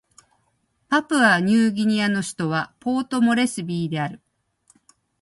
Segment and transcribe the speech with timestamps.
[0.89, 4.19] パプアニューギニアの首都はポートモレスビーである